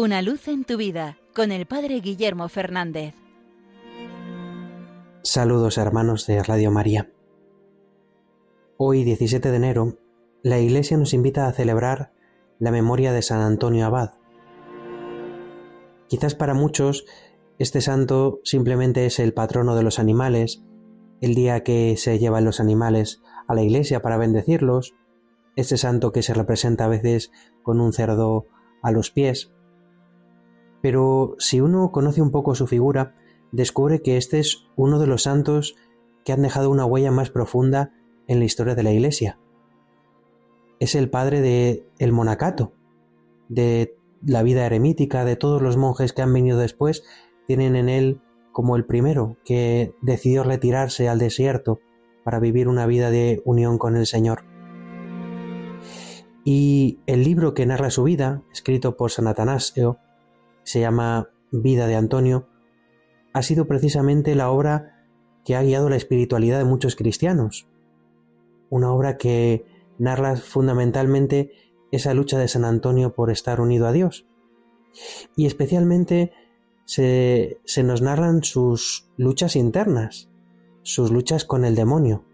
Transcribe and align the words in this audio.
Una 0.00 0.22
luz 0.22 0.46
en 0.46 0.62
tu 0.62 0.76
vida 0.76 1.18
con 1.34 1.50
el 1.50 1.66
Padre 1.66 1.98
Guillermo 1.98 2.48
Fernández. 2.48 3.16
Saludos 5.24 5.76
hermanos 5.76 6.24
de 6.28 6.40
Radio 6.40 6.70
María. 6.70 7.10
Hoy 8.76 9.02
17 9.02 9.50
de 9.50 9.56
enero, 9.56 9.98
la 10.44 10.60
Iglesia 10.60 10.96
nos 10.96 11.14
invita 11.14 11.48
a 11.48 11.52
celebrar 11.52 12.12
la 12.60 12.70
memoria 12.70 13.12
de 13.12 13.22
San 13.22 13.40
Antonio 13.40 13.86
Abad. 13.86 14.12
Quizás 16.06 16.36
para 16.36 16.54
muchos 16.54 17.04
este 17.58 17.80
santo 17.80 18.38
simplemente 18.44 19.04
es 19.04 19.18
el 19.18 19.34
patrono 19.34 19.74
de 19.74 19.82
los 19.82 19.98
animales, 19.98 20.62
el 21.20 21.34
día 21.34 21.64
que 21.64 21.96
se 21.96 22.20
llevan 22.20 22.44
los 22.44 22.60
animales 22.60 23.20
a 23.48 23.54
la 23.56 23.62
iglesia 23.62 24.00
para 24.00 24.16
bendecirlos, 24.16 24.94
este 25.56 25.76
santo 25.76 26.12
que 26.12 26.22
se 26.22 26.34
representa 26.34 26.84
a 26.84 26.88
veces 26.88 27.32
con 27.64 27.80
un 27.80 27.92
cerdo 27.92 28.46
a 28.80 28.92
los 28.92 29.10
pies. 29.10 29.50
Pero 30.80 31.34
si 31.38 31.60
uno 31.60 31.90
conoce 31.92 32.22
un 32.22 32.30
poco 32.30 32.54
su 32.54 32.66
figura, 32.66 33.14
descubre 33.52 34.02
que 34.02 34.16
este 34.16 34.38
es 34.38 34.66
uno 34.76 34.98
de 34.98 35.06
los 35.06 35.22
santos 35.22 35.76
que 36.24 36.32
han 36.32 36.42
dejado 36.42 36.70
una 36.70 36.84
huella 36.84 37.10
más 37.10 37.30
profunda 37.30 37.92
en 38.26 38.38
la 38.38 38.44
historia 38.44 38.74
de 38.74 38.82
la 38.82 38.92
Iglesia. 38.92 39.38
Es 40.78 40.94
el 40.94 41.10
padre 41.10 41.40
de 41.40 42.12
monacato, 42.12 42.72
de 43.48 43.96
la 44.24 44.42
vida 44.42 44.66
eremítica, 44.66 45.24
de 45.24 45.36
todos 45.36 45.62
los 45.62 45.76
monjes 45.76 46.12
que 46.12 46.22
han 46.22 46.32
venido 46.32 46.58
después, 46.58 47.04
tienen 47.46 47.76
en 47.76 47.88
él 47.88 48.20
como 48.52 48.76
el 48.76 48.84
primero 48.84 49.36
que 49.44 49.94
decidió 50.02 50.42
retirarse 50.42 51.08
al 51.08 51.18
desierto 51.18 51.80
para 52.24 52.40
vivir 52.40 52.68
una 52.68 52.86
vida 52.86 53.10
de 53.10 53.40
unión 53.44 53.78
con 53.78 53.96
el 53.96 54.06
Señor. 54.06 54.44
Y 56.44 57.00
el 57.06 57.24
libro 57.24 57.54
que 57.54 57.66
narra 57.66 57.90
su 57.90 58.04
vida, 58.04 58.42
escrito 58.52 58.96
por 58.96 59.10
San 59.10 59.26
Atanasio, 59.26 59.98
se 60.68 60.80
llama 60.80 61.30
Vida 61.50 61.86
de 61.86 61.96
Antonio, 61.96 62.46
ha 63.32 63.42
sido 63.42 63.66
precisamente 63.66 64.34
la 64.34 64.50
obra 64.50 65.06
que 65.42 65.56
ha 65.56 65.62
guiado 65.62 65.88
la 65.88 65.96
espiritualidad 65.96 66.58
de 66.58 66.66
muchos 66.66 66.94
cristianos. 66.94 67.66
Una 68.68 68.92
obra 68.92 69.16
que 69.16 69.64
narra 69.96 70.36
fundamentalmente 70.36 71.52
esa 71.90 72.12
lucha 72.12 72.38
de 72.38 72.48
San 72.48 72.66
Antonio 72.66 73.14
por 73.14 73.30
estar 73.30 73.62
unido 73.62 73.86
a 73.86 73.92
Dios. 73.92 74.26
Y 75.36 75.46
especialmente 75.46 76.32
se, 76.84 77.62
se 77.64 77.82
nos 77.82 78.02
narran 78.02 78.44
sus 78.44 79.08
luchas 79.16 79.56
internas, 79.56 80.28
sus 80.82 81.10
luchas 81.10 81.46
con 81.46 81.64
el 81.64 81.76
demonio, 81.76 82.26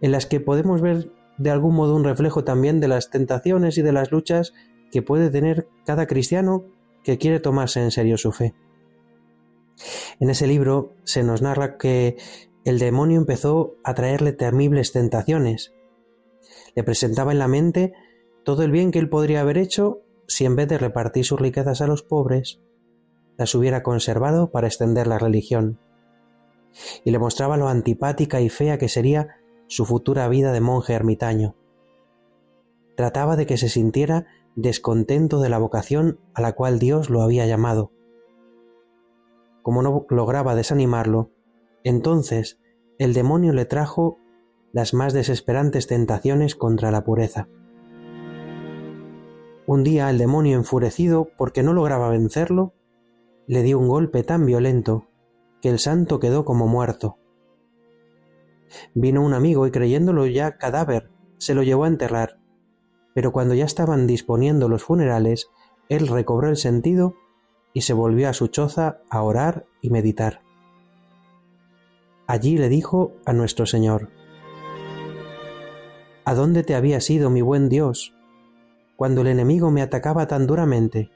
en 0.00 0.10
las 0.10 0.26
que 0.26 0.40
podemos 0.40 0.80
ver 0.80 1.12
de 1.38 1.50
algún 1.50 1.76
modo 1.76 1.94
un 1.94 2.02
reflejo 2.02 2.42
también 2.42 2.80
de 2.80 2.88
las 2.88 3.10
tentaciones 3.10 3.78
y 3.78 3.82
de 3.82 3.92
las 3.92 4.10
luchas 4.10 4.52
que 4.90 5.00
puede 5.00 5.30
tener 5.30 5.68
cada 5.86 6.08
cristiano 6.08 6.64
que 7.04 7.18
quiere 7.18 7.38
tomarse 7.38 7.80
en 7.80 7.92
serio 7.92 8.18
su 8.18 8.32
fe. 8.32 8.54
En 10.18 10.30
ese 10.30 10.46
libro 10.46 10.92
se 11.04 11.22
nos 11.22 11.42
narra 11.42 11.76
que 11.76 12.16
el 12.64 12.78
demonio 12.78 13.18
empezó 13.18 13.76
a 13.84 13.94
traerle 13.94 14.32
temibles 14.32 14.92
tentaciones. 14.92 15.72
Le 16.74 16.82
presentaba 16.82 17.32
en 17.32 17.38
la 17.38 17.48
mente 17.48 17.92
todo 18.42 18.62
el 18.62 18.70
bien 18.70 18.90
que 18.90 18.98
él 18.98 19.08
podría 19.08 19.42
haber 19.42 19.58
hecho 19.58 20.00
si 20.26 20.44
en 20.44 20.56
vez 20.56 20.68
de 20.68 20.78
repartir 20.78 21.24
sus 21.24 21.38
riquezas 21.38 21.80
a 21.80 21.86
los 21.86 22.02
pobres, 22.02 22.60
las 23.36 23.54
hubiera 23.54 23.82
conservado 23.82 24.50
para 24.50 24.66
extender 24.66 25.06
la 25.06 25.18
religión. 25.18 25.78
Y 27.04 27.10
le 27.10 27.18
mostraba 27.18 27.56
lo 27.56 27.68
antipática 27.68 28.40
y 28.40 28.48
fea 28.48 28.78
que 28.78 28.88
sería 28.88 29.36
su 29.66 29.84
futura 29.84 30.28
vida 30.28 30.52
de 30.52 30.60
monje 30.60 30.94
ermitaño. 30.94 31.54
Trataba 32.96 33.36
de 33.36 33.46
que 33.46 33.56
se 33.56 33.68
sintiera 33.68 34.26
descontento 34.56 35.40
de 35.40 35.48
la 35.48 35.58
vocación 35.58 36.20
a 36.34 36.40
la 36.40 36.52
cual 36.52 36.78
Dios 36.78 37.10
lo 37.10 37.22
había 37.22 37.46
llamado. 37.46 37.90
Como 39.62 39.82
no 39.82 40.06
lograba 40.10 40.54
desanimarlo, 40.54 41.30
entonces 41.82 42.60
el 42.98 43.14
demonio 43.14 43.52
le 43.52 43.64
trajo 43.64 44.18
las 44.72 44.94
más 44.94 45.12
desesperantes 45.12 45.86
tentaciones 45.86 46.54
contra 46.54 46.90
la 46.90 47.04
pureza. 47.04 47.48
Un 49.66 49.82
día 49.82 50.10
el 50.10 50.18
demonio, 50.18 50.56
enfurecido 50.56 51.30
porque 51.38 51.62
no 51.62 51.72
lograba 51.72 52.10
vencerlo, 52.10 52.74
le 53.46 53.62
dio 53.62 53.78
un 53.78 53.88
golpe 53.88 54.22
tan 54.22 54.44
violento 54.44 55.06
que 55.62 55.70
el 55.70 55.78
santo 55.78 56.20
quedó 56.20 56.44
como 56.44 56.66
muerto. 56.66 57.16
Vino 58.94 59.22
un 59.22 59.32
amigo 59.32 59.66
y 59.66 59.70
creyéndolo 59.70 60.26
ya 60.26 60.58
cadáver, 60.58 61.10
se 61.38 61.54
lo 61.54 61.62
llevó 61.62 61.84
a 61.84 61.88
enterrar. 61.88 62.38
Pero 63.14 63.32
cuando 63.32 63.54
ya 63.54 63.64
estaban 63.64 64.06
disponiendo 64.06 64.68
los 64.68 64.82
funerales, 64.82 65.48
él 65.88 66.08
recobró 66.08 66.48
el 66.48 66.56
sentido 66.56 67.14
y 67.72 67.82
se 67.82 67.92
volvió 67.92 68.28
a 68.28 68.32
su 68.32 68.48
choza 68.48 68.98
a 69.08 69.22
orar 69.22 69.66
y 69.80 69.90
meditar. 69.90 70.42
Allí 72.26 72.56
le 72.56 72.68
dijo 72.68 73.12
a 73.26 73.32
nuestro 73.32 73.66
Señor, 73.66 74.10
¿A 76.24 76.34
dónde 76.34 76.62
te 76.62 76.74
habías 76.74 77.10
ido, 77.10 77.28
mi 77.28 77.42
buen 77.42 77.68
Dios, 77.68 78.14
cuando 78.96 79.20
el 79.20 79.26
enemigo 79.26 79.70
me 79.70 79.82
atacaba 79.82 80.26
tan 80.26 80.46
duramente? 80.46 81.10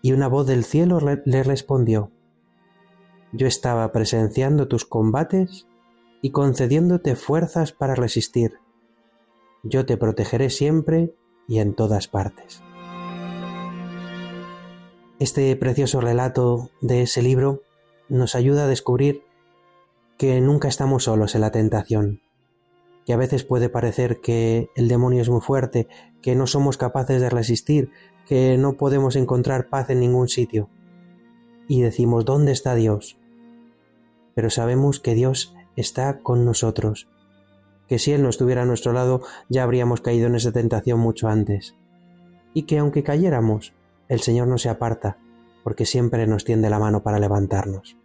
Y 0.00 0.12
una 0.12 0.28
voz 0.28 0.46
del 0.46 0.64
cielo 0.64 0.98
le 1.00 1.42
respondió, 1.42 2.10
Yo 3.32 3.46
estaba 3.46 3.92
presenciando 3.92 4.66
tus 4.66 4.86
combates 4.86 5.66
y 6.22 6.30
concediéndote 6.30 7.16
fuerzas 7.16 7.72
para 7.72 7.94
resistir. 7.94 8.63
Yo 9.64 9.86
te 9.86 9.96
protegeré 9.96 10.50
siempre 10.50 11.14
y 11.48 11.58
en 11.58 11.74
todas 11.74 12.06
partes. 12.06 12.62
Este 15.18 15.56
precioso 15.56 16.02
relato 16.02 16.70
de 16.82 17.02
ese 17.02 17.22
libro 17.22 17.62
nos 18.10 18.34
ayuda 18.34 18.64
a 18.64 18.68
descubrir 18.68 19.22
que 20.18 20.40
nunca 20.42 20.68
estamos 20.68 21.04
solos 21.04 21.34
en 21.34 21.40
la 21.40 21.50
tentación, 21.50 22.20
que 23.06 23.14
a 23.14 23.16
veces 23.16 23.42
puede 23.42 23.70
parecer 23.70 24.20
que 24.20 24.68
el 24.76 24.86
demonio 24.86 25.22
es 25.22 25.30
muy 25.30 25.40
fuerte, 25.40 25.88
que 26.20 26.34
no 26.34 26.46
somos 26.46 26.76
capaces 26.76 27.22
de 27.22 27.30
resistir, 27.30 27.90
que 28.26 28.58
no 28.58 28.74
podemos 28.74 29.16
encontrar 29.16 29.70
paz 29.70 29.88
en 29.88 30.00
ningún 30.00 30.28
sitio. 30.28 30.68
Y 31.68 31.80
decimos, 31.80 32.26
¿dónde 32.26 32.52
está 32.52 32.74
Dios? 32.74 33.16
Pero 34.34 34.50
sabemos 34.50 35.00
que 35.00 35.14
Dios 35.14 35.54
está 35.76 36.20
con 36.20 36.44
nosotros, 36.44 37.08
que 37.88 37.98
si 37.98 38.12
Él 38.12 38.22
no 38.22 38.28
estuviera 38.28 38.62
a 38.62 38.66
nuestro 38.66 38.92
lado 38.92 39.22
ya 39.48 39.62
habríamos 39.62 40.00
caído 40.00 40.26
en 40.26 40.34
esa 40.34 40.52
tentación 40.52 40.98
mucho 41.00 41.28
antes, 41.28 41.74
y 42.52 42.62
que 42.62 42.78
aunque 42.78 43.02
cayéramos, 43.02 43.74
el 44.08 44.20
Señor 44.20 44.48
no 44.48 44.58
se 44.58 44.68
aparta, 44.68 45.18
porque 45.62 45.86
siempre 45.86 46.26
nos 46.26 46.44
tiende 46.44 46.70
la 46.70 46.78
mano 46.78 47.02
para 47.02 47.18
levantarnos. 47.18 47.96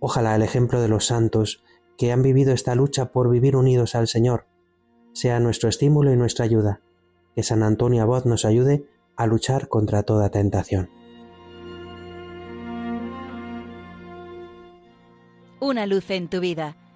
Ojalá 0.00 0.34
el 0.34 0.42
ejemplo 0.42 0.80
de 0.80 0.88
los 0.88 1.06
santos 1.06 1.62
que 1.96 2.12
han 2.12 2.22
vivido 2.22 2.52
esta 2.52 2.74
lucha 2.74 3.12
por 3.12 3.30
vivir 3.30 3.56
unidos 3.56 3.94
al 3.94 4.08
Señor 4.08 4.46
sea 5.12 5.38
nuestro 5.38 5.68
estímulo 5.68 6.12
y 6.12 6.16
nuestra 6.16 6.44
ayuda, 6.44 6.80
que 7.34 7.42
San 7.42 7.62
Antonio 7.62 8.02
Abad 8.02 8.24
nos 8.24 8.44
ayude 8.44 8.84
a 9.16 9.26
luchar 9.26 9.68
contra 9.68 10.02
toda 10.02 10.28
tentación. 10.30 10.90
Una 15.60 15.86
luz 15.86 16.10
en 16.10 16.28
tu 16.28 16.40
vida 16.40 16.76